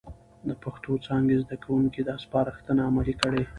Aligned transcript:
د 0.47 0.49
پښتو 0.63 0.91
څانګې 1.05 1.35
زده 1.43 1.55
کوونکي 1.63 2.01
دا 2.07 2.15
سپارښتنه 2.23 2.81
عملي 2.89 3.15
کړي، 3.21 3.43